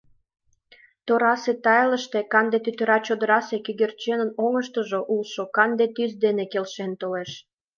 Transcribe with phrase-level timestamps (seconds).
[1.05, 7.31] Торасе тайылыште канде тӱтыра чодырасе кӧгӧрченын оҥыштыжо улшо канде тӱс дене келшен толеш.